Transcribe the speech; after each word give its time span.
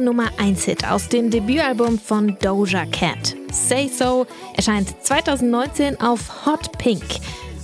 Nummer 0.00 0.30
1 0.38 0.64
Hit 0.64 0.88
aus 0.88 1.08
dem 1.08 1.30
Debütalbum 1.30 1.98
von 1.98 2.36
Doja 2.40 2.84
Cat. 2.86 3.36
Say 3.50 3.88
So 3.88 4.26
erscheint 4.54 4.94
2019 5.02 6.00
auf 6.00 6.46
Hot 6.46 6.76
Pink. 6.78 7.02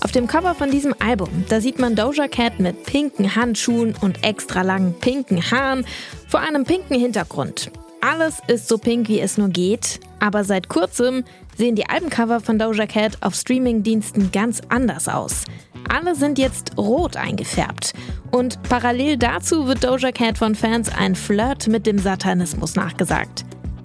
Auf 0.01 0.12
dem 0.12 0.27
Cover 0.27 0.55
von 0.55 0.71
diesem 0.71 0.95
Album, 0.99 1.45
da 1.49 1.61
sieht 1.61 1.79
man 1.79 1.95
Doja 1.95 2.29
Cat 2.29 2.61
mit 2.61 2.85
pinken 2.85 3.36
Handschuhen 3.36 3.95
und 4.00 4.25
extra 4.25 4.63
langen 4.63 4.95
pinken 4.95 5.50
Haaren 5.50 5.86
vor 6.29 6.41
einem 6.41 6.64
pinken 6.64 6.99
Hintergrund. 6.99 7.71
Alles 8.00 8.39
ist 8.49 8.69
so 8.69 8.79
pink, 8.79 9.08
wie 9.08 9.21
es 9.21 9.39
nur 9.39 9.49
geht, 9.49 10.00
aber 10.19 10.44
seit 10.44 10.69
kurzem 10.69 11.25
sehen 11.57 11.77
die 11.77 11.89
Albencover 11.89 12.41
von 12.41 12.58
Doja 12.58 12.86
Cat 12.86 13.19
auf 13.21 13.35
Streamingdiensten 13.35 14.33
ganz 14.33 14.61
anders 14.69 15.08
aus. 15.08 15.44
Alle 15.89 16.14
sind 16.14 16.39
jetzt 16.39 16.77
rot 16.77 17.17
eingefärbt. 17.17 17.93
Und 18.31 18.63
parallel 18.63 19.17
dazu 19.17 19.67
wird 19.67 19.85
Doja 19.85 20.13
Cat 20.13 20.39
von 20.39 20.55
Fans 20.55 20.91
ein 20.91 21.14
Flirt 21.14 21.68
mit 21.68 21.86
dem 21.86 21.99
Satanismus 21.99 22.75
nachgesagt. 22.75 23.45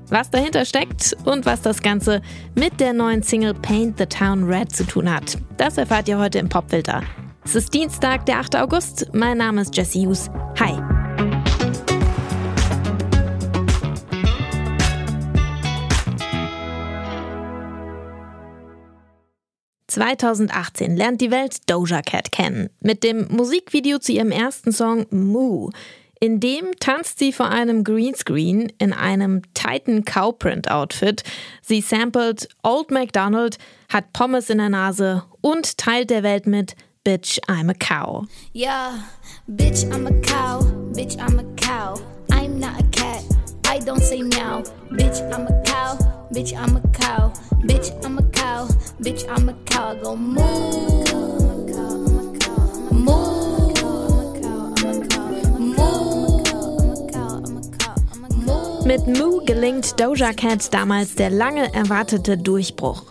Was 0.09 0.29
dahinter 0.29 0.63
steckt 0.63 1.17
und 1.25 1.45
was 1.45 1.61
das 1.61 1.81
Ganze 1.81 2.21
mit 2.55 2.79
der 2.79 2.93
neuen 2.93 3.23
Single 3.23 3.53
Paint 3.53 3.97
the 3.97 4.05
Town 4.05 4.45
Red 4.45 4.73
zu 4.73 4.85
tun 4.85 5.13
hat, 5.13 5.37
das 5.57 5.77
erfahrt 5.77 6.07
ihr 6.07 6.17
heute 6.17 6.39
im 6.39 6.47
Popfilter. 6.47 7.03
Es 7.43 7.55
ist 7.55 7.73
Dienstag, 7.73 8.25
der 8.25 8.39
8. 8.39 8.55
August. 8.57 9.07
Mein 9.13 9.37
Name 9.37 9.61
ist 9.61 9.75
Jesse 9.75 9.99
Hughes. 9.99 10.29
Hi. 10.59 10.96
2018 19.97 20.95
lernt 20.95 21.21
die 21.21 21.31
Welt 21.31 21.67
Doja 21.67 22.03
Cat 22.03 22.31
kennen 22.31 22.69
mit 22.81 23.03
dem 23.03 23.27
Musikvideo 23.29 23.97
zu 23.97 24.11
ihrem 24.11 24.29
ersten 24.29 24.71
Song 24.71 25.07
Moo. 25.09 25.71
In 26.19 26.39
dem 26.39 26.65
tanzt 26.79 27.17
sie 27.17 27.33
vor 27.33 27.49
einem 27.49 27.83
Greenscreen 27.83 28.71
in 28.77 28.93
einem 28.93 29.41
Titan 29.55 30.05
Cowprint 30.05 30.69
Outfit. 30.69 31.23
Sie 31.63 31.81
samplet 31.81 32.47
Old 32.61 32.91
MacDonald, 32.91 33.57
hat 33.89 34.13
Pommes 34.13 34.51
in 34.51 34.59
der 34.59 34.69
Nase 34.69 35.23
und 35.41 35.79
teilt 35.79 36.11
der 36.11 36.21
Welt 36.21 36.45
mit 36.45 36.75
Bitch, 37.03 37.39
I'm 37.47 37.71
a 37.71 37.73
cow. 37.73 38.27
Yeah, 38.53 38.99
bitch, 39.47 39.83
I'm 39.91 40.05
a 40.05 40.21
cow. 40.21 40.61
Bitch, 40.93 41.17
I'm 41.17 41.39
a 41.39 41.55
cow. 41.55 41.99
I'm 42.29 42.59
not 42.59 42.79
a 42.79 42.83
cat. 42.91 43.36
I 43.67 43.79
don't 43.79 44.01
say 44.01 44.21
meow. 44.23 44.63
Bitch, 44.91 45.21
I'm 45.33 45.47
a 45.47 45.63
cow. 45.63 45.97
Bitch, 46.33 46.57
I'm 46.57 46.77
a 46.77 46.81
cow. 46.93 47.33
Bitch, 47.67 47.91
I'm 48.03 48.17
a 48.17 48.23
cow. 48.31 48.67
Bitch, 49.01 49.25
I'm 49.29 49.49
a 49.49 49.53
cow. 49.65 49.91
I 49.91 49.95
go 49.95 50.15
moo. 50.15 51.17
Mit 58.87 59.05
Moo 59.05 59.41
gelingt 59.43 59.99
Doja 59.99 60.31
Cat 60.33 60.73
damals 60.73 61.15
der 61.15 61.29
lange 61.29 61.73
erwartete 61.73 62.37
Durchbruch. 62.37 63.03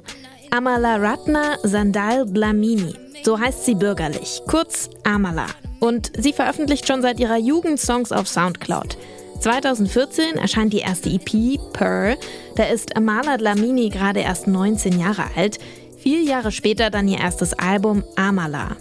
Amala 0.50 0.96
Ratna 0.96 1.58
Sandal 1.64 2.24
Blamini, 2.24 2.94
so 3.22 3.38
heißt 3.38 3.66
sie 3.66 3.74
bürgerlich, 3.74 4.40
kurz 4.48 4.88
Amala. 5.04 5.48
Und 5.80 6.12
sie 6.16 6.32
veröffentlicht 6.32 6.86
schon 6.86 7.02
seit 7.02 7.20
ihrer 7.20 7.36
Jugend 7.36 7.78
Songs 7.78 8.10
auf 8.10 8.26
Soundcloud. 8.26 8.96
2014 9.40 10.36
erscheint 10.36 10.72
die 10.72 10.78
erste 10.78 11.08
EP, 11.08 11.58
Purr. 11.72 12.16
Da 12.56 12.64
ist 12.64 12.96
Amala 12.96 13.36
Dlamini 13.36 13.88
gerade 13.88 14.20
erst 14.20 14.46
19 14.46 14.98
Jahre 14.98 15.24
alt. 15.36 15.58
Vier 15.98 16.22
Jahre 16.22 16.52
später 16.52 16.90
dann 16.90 17.08
ihr 17.08 17.18
erstes 17.18 17.52
Album 17.54 18.04
Amala. 18.16 18.76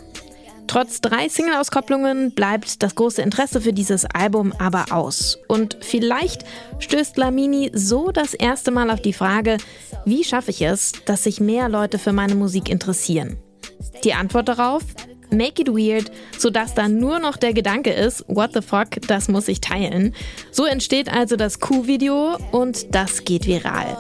Trotz 0.67 0.99
drei 0.99 1.29
Single-Auskopplungen 1.29 2.31
bleibt 2.31 2.81
das 2.83 2.95
große 2.95 3.21
Interesse 3.21 3.61
für 3.61 3.73
dieses 3.73 4.05
Album 4.05 4.53
aber 4.57 4.85
aus. 4.91 5.38
Und 5.47 5.77
vielleicht 5.81 6.43
stößt 6.79 7.17
Lamini 7.17 7.72
so 7.73 8.11
das 8.11 8.33
erste 8.33 8.72
Mal 8.72 8.89
auf 8.89 9.01
die 9.01 9.13
Frage, 9.13 9.57
wie 10.05 10.23
schaffe 10.23 10.51
ich 10.51 10.61
es, 10.61 10.91
dass 11.05 11.23
sich 11.23 11.39
mehr 11.39 11.69
Leute 11.69 11.99
für 11.99 12.13
meine 12.13 12.35
Musik 12.35 12.69
interessieren? 12.69 13.37
Die 14.03 14.13
Antwort 14.13 14.49
darauf? 14.49 14.83
Make 15.31 15.61
it 15.61 15.67
weird, 15.69 16.11
sodass 16.37 16.73
dann 16.73 16.97
nur 16.97 17.19
noch 17.19 17.37
der 17.37 17.53
Gedanke 17.53 17.91
ist, 17.91 18.25
what 18.27 18.51
the 18.53 18.61
fuck, 18.61 19.01
das 19.07 19.27
muss 19.27 19.47
ich 19.47 19.61
teilen. 19.61 20.13
So 20.51 20.65
entsteht 20.65 21.11
also 21.11 21.35
das 21.35 21.59
Q-Video 21.59 22.37
und 22.51 22.93
das 22.93 23.23
geht 23.23 23.45
viral. 23.45 23.97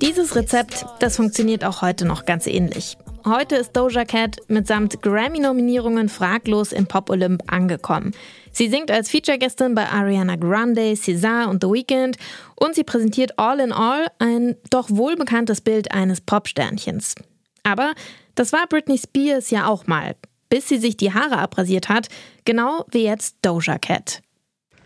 Dieses 0.00 0.34
Rezept, 0.34 0.84
das 1.00 1.16
funktioniert 1.16 1.64
auch 1.64 1.82
heute 1.82 2.04
noch 2.04 2.26
ganz 2.26 2.46
ähnlich. 2.46 2.96
Heute 3.24 3.54
ist 3.54 3.76
Doja 3.76 4.04
Cat 4.04 4.38
mitsamt 4.48 5.00
Grammy-Nominierungen 5.00 6.08
fraglos 6.08 6.72
im 6.72 6.86
Pop-Olymp 6.86 7.44
angekommen. 7.46 8.12
Sie 8.50 8.68
singt 8.68 8.90
als 8.90 9.10
Feature-Gästin 9.10 9.76
bei 9.76 9.88
Ariana 9.88 10.34
Grande, 10.34 10.94
César 10.94 11.48
und 11.48 11.62
The 11.62 11.70
Weeknd 11.70 12.16
und 12.56 12.74
sie 12.74 12.82
präsentiert 12.82 13.38
all 13.38 13.60
in 13.60 13.72
all 13.72 14.06
ein 14.18 14.56
doch 14.70 14.90
wohlbekanntes 14.90 15.60
Bild 15.60 15.92
eines 15.92 16.20
Popsternchens. 16.20 17.14
Aber 17.62 17.94
das 18.34 18.52
war 18.52 18.66
Britney 18.66 18.98
Spears 18.98 19.50
ja 19.50 19.66
auch 19.66 19.86
mal, 19.86 20.16
bis 20.48 20.68
sie 20.68 20.78
sich 20.78 20.96
die 20.96 21.12
Haare 21.12 21.38
abrasiert 21.38 21.88
hat, 21.88 22.08
genau 22.44 22.84
wie 22.90 23.04
jetzt 23.04 23.36
Doja 23.42 23.78
Cat. 23.78 24.22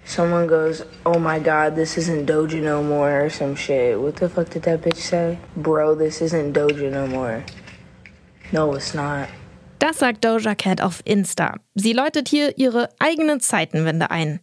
Someone 0.04 0.46
goes, 0.46 0.84
oh 1.04 1.18
my 1.18 1.40
god, 1.40 1.74
this 1.74 1.96
isn't 1.96 2.26
Doja 2.26 2.60
no 2.62 2.80
more 2.80 3.24
or 3.24 3.28
some 3.28 3.56
shit. 3.56 3.98
What 3.98 4.20
the 4.20 4.28
fuck 4.28 4.48
did 4.50 4.62
that 4.62 4.82
bitch 4.82 5.00
say? 5.00 5.36
Bro, 5.56 5.96
this 5.96 6.20
isn't 6.20 6.52
Doja 6.52 6.90
no 6.90 7.08
more. 7.08 7.42
No, 8.52 8.74
it's 8.74 8.94
not. 8.94 9.28
Das 9.80 9.98
sagt 9.98 10.24
Doja 10.24 10.54
Cat 10.54 10.80
auf 10.80 11.02
Insta. 11.04 11.56
Sie 11.74 11.92
läutet 11.92 12.28
hier 12.28 12.56
ihre 12.56 12.88
eigene 13.00 13.38
Zeitenwende 13.38 14.10
ein. 14.10 14.40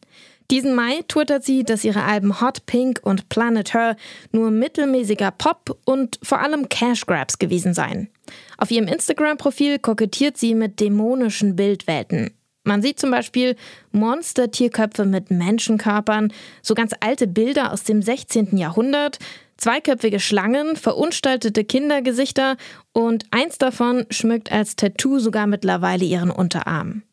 Diesen 0.52 0.76
Mai 0.76 1.04
twittert 1.08 1.44
sie, 1.44 1.64
dass 1.64 1.84
ihre 1.84 2.04
Alben 2.04 2.42
Hot 2.42 2.66
Pink 2.66 3.00
und 3.04 3.30
Planet 3.30 3.74
Her 3.74 3.96
nur 4.32 4.52
mittelmäßiger 4.52 5.32
Pop 5.32 5.78
und 5.86 6.20
vor 6.22 6.40
allem 6.40 6.70
Cash 6.70 7.06
Grabs 7.06 7.40
gewesen 7.40 7.74
seien. 7.74 8.10
Auf 8.58 8.72
ihrem 8.72 8.88
Instagram-Profil 8.88 9.80
kokettiert 9.80 10.38
sie 10.38 10.56
mit 10.56 10.80
dämonischen 10.80 11.56
Bildwelten. 11.56 12.32
Man 12.66 12.82
sieht 12.82 13.00
zum 13.00 13.12
Beispiel 13.12 13.58
Monster-Tierköpfe 13.92 15.06
mit 15.06 15.32
Menschenkörpern, 15.32 16.32
so 16.62 16.76
ganz 16.76 16.94
alte 17.02 17.28
Bilder 17.28 17.74
aus 17.74 17.84
dem 17.84 18.02
16. 18.02 18.58
Jahrhundert, 18.58 19.20
zweiköpfige 19.58 20.22
Schlangen, 20.22 20.78
verunstaltete 20.78 21.66
Kindergesichter 21.66 22.56
und 22.94 23.26
eins 23.32 23.58
davon 23.58 24.06
schmückt 24.10 24.52
als 24.52 24.78
Tattoo 24.78 25.20
sogar 25.20 25.46
mittlerweile 25.46 26.06
ihren 26.06 26.32
Unterarm. 26.32 27.04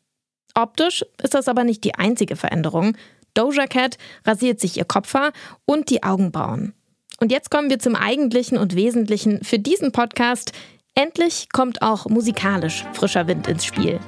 Optisch 0.53 1.05
ist 1.21 1.33
das 1.33 1.47
aber 1.47 1.63
nicht 1.63 1.83
die 1.83 1.95
einzige 1.95 2.35
Veränderung. 2.35 2.95
Doja 3.33 3.67
Cat 3.67 3.97
rasiert 4.25 4.59
sich 4.59 4.77
ihr 4.77 4.85
Kopfhaar 4.85 5.31
und 5.65 5.89
die 5.89 6.03
Augenbrauen. 6.03 6.73
Und 7.19 7.31
jetzt 7.31 7.51
kommen 7.51 7.69
wir 7.69 7.79
zum 7.79 7.95
Eigentlichen 7.95 8.57
und 8.57 8.75
Wesentlichen 8.75 9.43
für 9.43 9.59
diesen 9.59 9.91
Podcast. 9.91 10.53
Endlich 10.95 11.49
kommt 11.51 11.81
auch 11.81 12.07
musikalisch 12.07 12.83
frischer 12.93 13.27
Wind 13.27 13.47
ins 13.47 13.63
Spiel. 13.63 13.99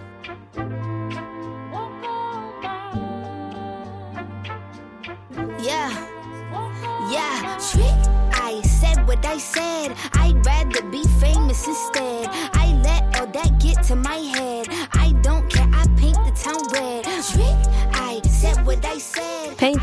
Yeah, 5.63 5.91
yeah, 7.09 7.57
I 8.33 8.62
said 8.63 9.07
what 9.07 9.23
I 9.25 9.38
said. 9.38 9.94
I'd 10.13 10.45
rather 10.45 10.83
be 10.91 11.03
famous 11.22 11.66
instead. 11.67 12.28
I 12.53 12.73
let 12.83 13.03
all 13.19 13.28
that 13.28 13.59
get 13.59 13.81
to 13.88 13.95
my 13.95 14.17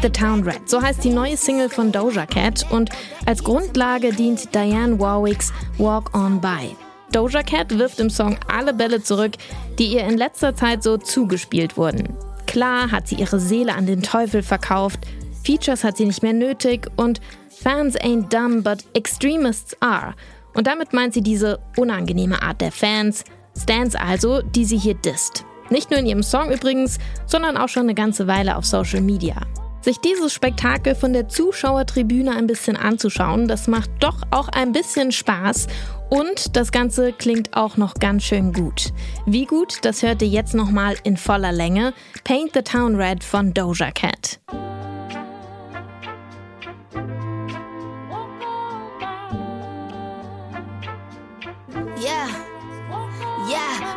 the 0.02 0.08
Town 0.08 0.42
Red, 0.42 0.68
so 0.68 0.80
heißt 0.80 1.04
die 1.04 1.10
neue 1.10 1.36
Single 1.36 1.68
von 1.68 1.92
Doja 1.92 2.24
Cat 2.26 2.66
und 2.70 2.90
als 3.26 3.44
Grundlage 3.44 4.12
dient 4.12 4.54
Diane 4.54 4.98
Warwicks 4.98 5.52
Walk 5.78 6.16
On 6.16 6.40
By. 6.40 6.76
Doja 7.12 7.42
Cat 7.42 7.76
wirft 7.78 8.00
im 8.00 8.08
Song 8.08 8.38
alle 8.48 8.72
Bälle 8.72 9.02
zurück, 9.02 9.32
die 9.78 9.86
ihr 9.86 10.04
in 10.04 10.16
letzter 10.16 10.54
Zeit 10.54 10.82
so 10.82 10.96
zugespielt 10.96 11.76
wurden. 11.76 12.16
Klar 12.46 12.90
hat 12.90 13.08
sie 13.08 13.16
ihre 13.16 13.38
Seele 13.40 13.74
an 13.74 13.86
den 13.86 14.02
Teufel 14.02 14.42
verkauft, 14.42 15.00
Features 15.44 15.84
hat 15.84 15.96
sie 15.96 16.06
nicht 16.06 16.22
mehr 16.22 16.32
nötig 16.32 16.88
und 16.96 17.20
Fans 17.50 17.96
ain't 17.98 18.32
dumb, 18.32 18.62
but 18.64 18.84
extremists 18.94 19.76
are. 19.80 20.14
Und 20.54 20.66
damit 20.66 20.92
meint 20.92 21.14
sie 21.14 21.22
diese 21.22 21.60
unangenehme 21.76 22.42
Art 22.42 22.60
der 22.60 22.72
Fans, 22.72 23.24
Stans 23.60 23.94
also, 23.94 24.40
die 24.42 24.64
sie 24.64 24.78
hier 24.78 24.94
disst. 24.94 25.44
Nicht 25.68 25.90
nur 25.90 26.00
in 26.00 26.06
ihrem 26.06 26.22
Song 26.22 26.50
übrigens, 26.50 26.98
sondern 27.26 27.56
auch 27.56 27.68
schon 27.68 27.84
eine 27.84 27.94
ganze 27.94 28.26
Weile 28.26 28.56
auf 28.56 28.64
Social 28.64 29.00
Media. 29.00 29.36
Sich 29.82 29.98
dieses 29.98 30.34
Spektakel 30.34 30.94
von 30.94 31.14
der 31.14 31.28
Zuschauertribüne 31.28 32.36
ein 32.36 32.46
bisschen 32.46 32.76
anzuschauen, 32.76 33.48
das 33.48 33.66
macht 33.66 33.90
doch 34.00 34.18
auch 34.30 34.48
ein 34.48 34.72
bisschen 34.72 35.10
Spaß 35.10 35.68
und 36.10 36.54
das 36.54 36.70
Ganze 36.70 37.14
klingt 37.14 37.56
auch 37.56 37.78
noch 37.78 37.94
ganz 37.94 38.24
schön 38.24 38.52
gut. 38.52 38.92
Wie 39.24 39.46
gut, 39.46 39.78
das 39.82 40.02
hört 40.02 40.20
ihr 40.20 40.28
jetzt 40.28 40.54
nochmal 40.54 40.96
in 41.04 41.16
voller 41.16 41.52
Länge. 41.52 41.94
Paint 42.24 42.50
the 42.52 42.62
Town 42.62 42.94
Red 42.96 43.24
von 43.24 43.54
Doja 43.54 43.90
Cat. 43.90 44.38
Yeah, 52.02 52.28
yeah, 53.48 53.94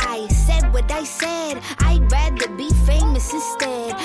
I 0.00 0.26
said 0.28 0.72
what 0.72 0.90
I 0.90 1.04
said. 1.04 1.58
I'd 1.80 2.10
rather 2.10 2.48
be 2.56 2.68
famous 2.86 3.32
instead. 3.32 3.97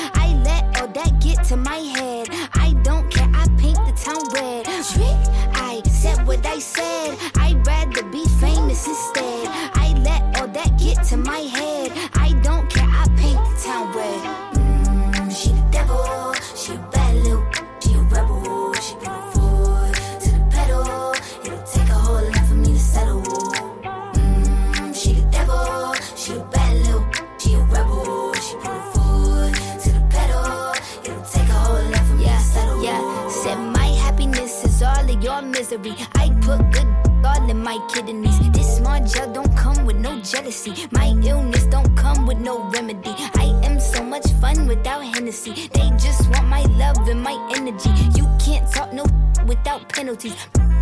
Misery. 35.44 35.96
I 36.16 36.30
put 36.42 36.60
good 36.72 36.88
all 37.26 37.50
in 37.50 37.62
my 37.64 37.78
kidneys. 37.94 38.40
This 38.52 38.78
small 38.78 39.00
gel 39.06 39.32
don't 39.32 39.56
come 39.56 39.86
with 39.86 39.98
no 39.98 40.20
jealousy. 40.22 40.74
My 40.92 41.08
illness 41.24 41.66
don't 41.66 41.96
come 41.96 42.26
with 42.26 42.38
no 42.38 42.70
remedy. 42.70 43.14
I 43.36 43.60
am 43.64 43.80
so 43.80 44.04
much 44.04 44.28
fun 44.42 44.68
without 44.68 45.04
Hennessy. 45.04 45.70
They 45.74 45.90
just 45.98 46.30
want 46.30 46.48
my 46.48 46.64
love 46.82 47.08
and 47.08 47.22
my 47.22 47.36
energy. 47.56 47.90
You 48.18 48.28
can't 48.40 48.70
talk 48.72 48.94
no 48.94 49.06
without 49.46 49.90
penalties. 49.90 50.36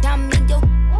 I'm 0.03 0.31
in 0.31 0.49
your 0.49 0.61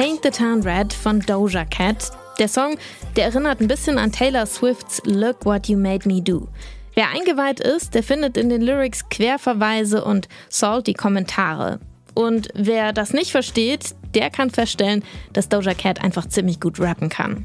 Paint 0.00 0.22
the 0.22 0.30
Town 0.30 0.62
Red 0.62 0.94
von 0.94 1.20
Doja 1.20 1.66
Cat. 1.66 2.10
Der 2.38 2.48
Song, 2.48 2.78
der 3.16 3.26
erinnert 3.26 3.60
ein 3.60 3.68
bisschen 3.68 3.98
an 3.98 4.10
Taylor 4.10 4.46
Swifts 4.46 5.02
Look 5.04 5.44
What 5.44 5.68
You 5.68 5.76
Made 5.76 6.08
Me 6.08 6.22
Do. 6.22 6.48
Wer 6.94 7.10
eingeweiht 7.10 7.60
ist, 7.60 7.94
der 7.94 8.02
findet 8.02 8.38
in 8.38 8.48
den 8.48 8.62
Lyrics 8.62 9.10
Querverweise 9.10 10.02
und 10.02 10.26
salty 10.48 10.94
Kommentare. 10.94 11.80
Und 12.14 12.48
wer 12.54 12.94
das 12.94 13.12
nicht 13.12 13.30
versteht, 13.30 13.94
der 14.14 14.30
kann 14.30 14.48
feststellen, 14.48 15.04
dass 15.34 15.50
Doja 15.50 15.74
Cat 15.74 16.02
einfach 16.02 16.26
ziemlich 16.26 16.60
gut 16.60 16.80
rappen 16.80 17.10
kann. 17.10 17.44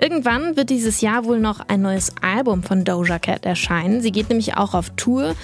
Irgendwann 0.00 0.56
wird 0.56 0.70
dieses 0.70 1.00
Jahr 1.00 1.24
wohl 1.24 1.40
noch 1.40 1.58
ein 1.66 1.82
neues 1.82 2.12
Album 2.22 2.62
von 2.62 2.84
Doja 2.84 3.18
Cat 3.18 3.44
erscheinen. 3.44 4.02
Sie 4.02 4.12
geht 4.12 4.28
nämlich 4.28 4.56
auch 4.56 4.74
auf 4.74 4.90
Tour. 4.90 5.34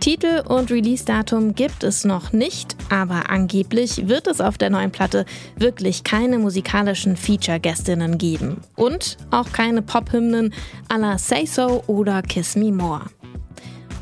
Titel 0.00 0.42
und 0.46 0.70
Release-Datum 0.70 1.54
gibt 1.54 1.82
es 1.82 2.04
noch 2.04 2.32
nicht, 2.32 2.76
aber 2.88 3.30
angeblich 3.30 4.08
wird 4.08 4.26
es 4.26 4.40
auf 4.40 4.56
der 4.56 4.70
neuen 4.70 4.92
Platte 4.92 5.24
wirklich 5.56 6.04
keine 6.04 6.38
musikalischen 6.38 7.16
Feature-Gästinnen 7.16 8.16
geben. 8.16 8.58
Und 8.76 9.16
auch 9.30 9.52
keine 9.52 9.82
Pop-Hymnen 9.82 10.54
à 10.88 10.98
la 10.98 11.18
Say 11.18 11.46
So 11.46 11.82
oder 11.86 12.22
Kiss 12.22 12.56
Me 12.56 12.70
More. 12.72 13.06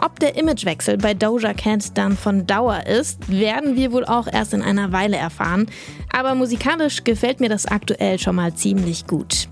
Ob 0.01 0.21
der 0.21 0.37
Imagewechsel 0.37 0.99
bei 0.99 1.15
Doja 1.15 1.55
Cat 1.55 1.97
dann 1.97 2.17
von 2.17 2.47
Dauer 2.47 2.87
ist, 2.87 3.31
werden 3.31 3.77
wir 3.77 3.93
wohl 3.93 4.05
auch 4.05 4.27
erst 4.31 4.53
in 4.53 4.63
einer 4.63 4.93
Weile 4.93 5.17
erfahren. 5.17 5.67
Aber 6.13 6.35
musikalisch 6.35 7.05
gefällt 7.05 7.41
mir 7.41 7.49
das 7.49 7.65
aktuell 7.67 8.19
schon 8.19 8.37
mal 8.37 8.55
ziemlich 8.55 9.07
gut. 9.07 9.49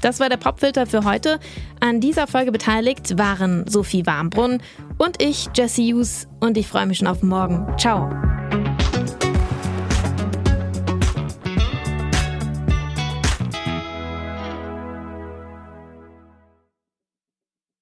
Das 0.00 0.20
war 0.20 0.28
der 0.28 0.36
Popfilter 0.36 0.86
für 0.86 1.04
heute. 1.04 1.40
An 1.80 2.00
dieser 2.00 2.28
Folge 2.28 2.52
beteiligt 2.52 3.18
waren 3.18 3.66
Sophie 3.66 4.06
Warmbrunn 4.06 4.62
und 4.98 5.22
ich, 5.22 5.48
Jesse 5.54 5.82
Hughes. 5.82 6.28
Und 6.40 6.56
ich 6.56 6.66
freue 6.66 6.86
mich 6.86 6.98
schon 6.98 7.08
auf 7.08 7.22
morgen. 7.22 7.66
Ciao. 7.78 8.27